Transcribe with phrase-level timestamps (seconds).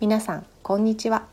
[0.00, 1.26] 皆さんこんにちは。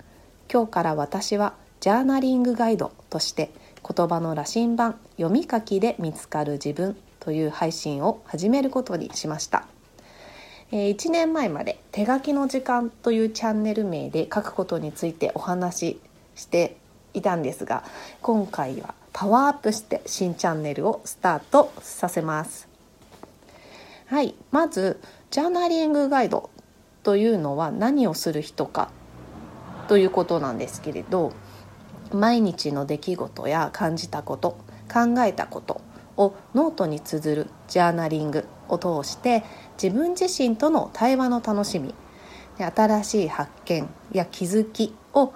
[0.52, 3.50] 今日から私はジャーナリングガイドとして
[3.82, 9.68] 言葉の羅針盤読み書きで見つかる自分という配信を始めることにしました。
[10.74, 16.02] え1年前まで手書きの時間というチャンネル名で書くことについてお話し
[16.36, 16.76] して
[17.14, 17.86] いたんですが
[18.22, 22.68] 今回はパワーアップして新チャンネルをスタートさせます。
[24.08, 25.00] はいまず
[25.32, 26.50] ジャーナリングガイド
[27.08, 28.92] というのは何をする人か
[29.88, 31.32] ということなんですけれど
[32.12, 34.58] 毎日の出来事や感じたこと
[34.92, 35.80] 考えたこと
[36.18, 39.46] をノートに綴るジャーナリングを通して
[39.82, 41.96] 自分自身との対話の楽しみ
[42.58, 45.34] 新しい発見や気づきを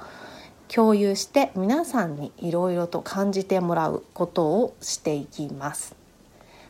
[0.67, 5.95] 共有して皆さんにいろいろと感じてもらうことをしていきます。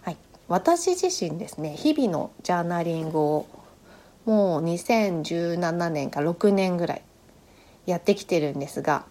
[0.04, 3.61] はい私自身ですね日々のジャーナリングを
[4.26, 7.02] もう2017年か6年ぐらい
[7.86, 9.06] やってきてるんですが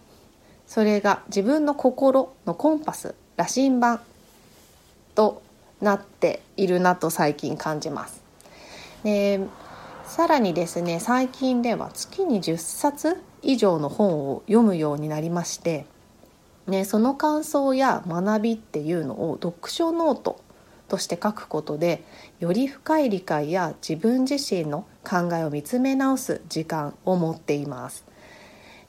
[0.66, 4.00] それが自分の心のコンパス羅針盤
[5.14, 5.42] と
[5.80, 8.22] なっているなと最近感じます。
[9.02, 9.40] で
[10.04, 15.86] さらにですね最近では月に10冊以上の本を読むようになりまして、
[16.66, 20.40] ね、その感想や学びっていうのを読書ノート
[20.88, 22.02] として書くことで
[22.40, 28.04] より深い理解や自分自身の考えを見つめ直す時間を持っています。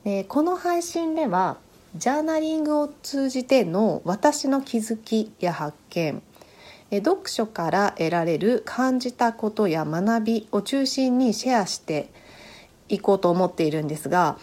[0.04, 1.58] でこの配信では
[1.96, 6.22] ジャーナリングを通じての私の気づきや発見
[6.92, 12.10] 読書から得られる感じたことや学びを中心にシェアして
[12.90, 14.38] いこうと思っているんですが、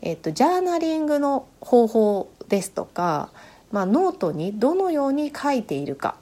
[0.00, 3.30] えっと、ジャーナリングの方法ですとか、
[3.70, 6.16] まあ、ノートにどのように書いているか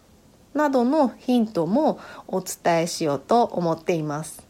[0.54, 4.47] などのヒントもお伝えしようと思っています。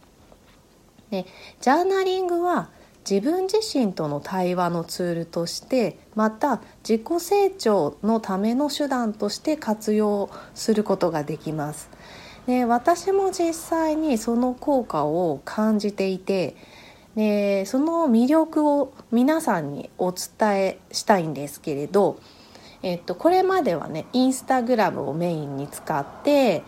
[1.10, 1.26] で
[1.60, 2.70] ジャーナリングは
[3.08, 11.88] 自分自身との対話のツールとしてまた自己成長のための手段として活用することができます。
[12.46, 16.56] で私も実際にその効果を感じていて
[17.14, 22.18] でその魅力を皆さんにお伝えしたいんですけれど
[22.82, 26.62] えっと、これまではねインスタグラムをメインに使って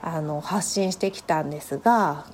[0.00, 2.26] あの発信してきたんですが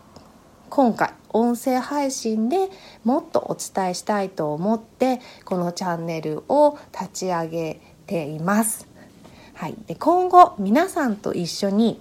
[0.71, 2.69] 今回音声配信で
[3.05, 8.89] もっとお伝えしたいと思ってこのチャンネルを立ち上げています。
[9.55, 12.01] はい、で今後皆さんと一緒に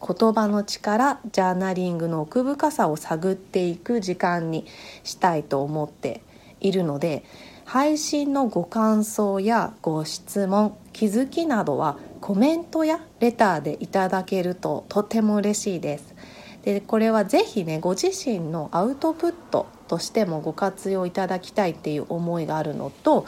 [0.00, 4.66] 言葉の力ジャーナリングの奥深さを探っていく時間に
[5.02, 6.22] したいと思って
[6.60, 7.24] いるので
[7.64, 16.14] 配信のご感想やご質問気づきなどはコメントやレターでいただけるととても嬉しいです
[16.62, 23.26] でこれはぜひねご自身のアウトプットとしてもご活用いただきたいっていう思いがあるのと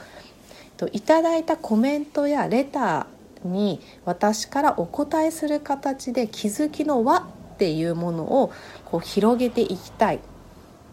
[0.92, 7.18] いただいたコメントやレターに私からお答えする形で気づきの輪
[7.54, 8.52] っていうものを
[8.84, 10.20] こう広げていきたい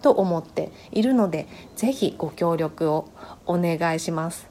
[0.01, 3.07] と思っているのでぜひご協力を
[3.45, 4.47] お願いします。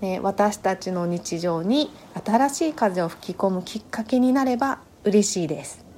[0.00, 1.90] ね、私たちの日常に
[2.24, 5.89] 新しい風を吹き込むきっかけになれば嬉しいです。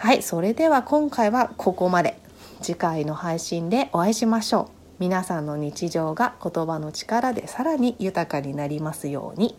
[0.00, 2.18] はい、それでは今回はここまで。
[2.62, 4.66] 次回の配信でお会いしましょう。
[4.98, 9.58] 皆さんの日常が言葉の力でさらに豊かになりますように。